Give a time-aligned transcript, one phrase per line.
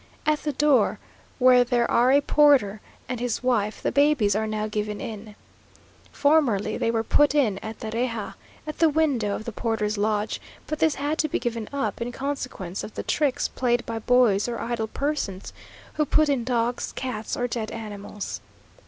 [0.25, 0.97] At the door,
[1.37, 5.35] where there are a porter and his wife, the babies are now given in.
[6.11, 8.33] Formerly they were put in at the reja,
[8.65, 12.11] at the window of the porter's lodge; but this had to be given up, in
[12.11, 15.53] consequence of the tricks played by boys or idle persons,
[15.93, 18.41] who put in dogs, cats, or dead animals.